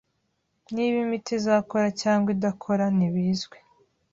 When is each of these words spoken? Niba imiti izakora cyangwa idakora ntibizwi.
Niba 0.73 0.97
imiti 1.05 1.31
izakora 1.39 1.87
cyangwa 2.01 2.27
idakora 2.35 2.85
ntibizwi. 2.95 3.57